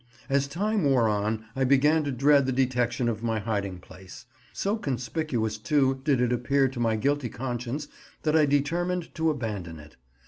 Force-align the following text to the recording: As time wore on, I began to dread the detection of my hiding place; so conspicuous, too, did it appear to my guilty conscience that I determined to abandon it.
As 0.31 0.47
time 0.47 0.83
wore 0.83 1.07
on, 1.07 1.45
I 1.55 1.63
began 1.63 2.03
to 2.05 2.11
dread 2.11 2.47
the 2.47 2.51
detection 2.51 3.07
of 3.07 3.21
my 3.21 3.37
hiding 3.37 3.77
place; 3.77 4.25
so 4.51 4.75
conspicuous, 4.75 5.59
too, 5.59 6.01
did 6.03 6.19
it 6.21 6.33
appear 6.33 6.67
to 6.69 6.79
my 6.79 6.95
guilty 6.95 7.29
conscience 7.29 7.87
that 8.23 8.35
I 8.35 8.47
determined 8.47 9.13
to 9.13 9.29
abandon 9.29 9.77
it. 9.77 9.97